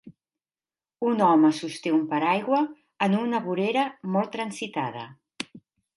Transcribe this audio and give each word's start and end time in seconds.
Un 1.09 1.19
home 1.25 1.51
sosté 1.57 1.93
un 1.97 2.01
paraigua 2.13 2.61
en 3.09 3.19
una 3.19 3.45
vorera 3.45 3.87
molt 4.17 4.33
transitada. 4.37 5.05